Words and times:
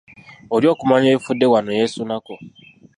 Oli 0.55 0.65
okumanya 0.73 1.07
ebifudde 1.11 1.45
wano 1.53 1.71
yeesunako. 1.77 2.33